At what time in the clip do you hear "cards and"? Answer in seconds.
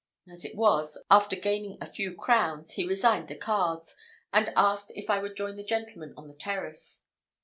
3.35-4.49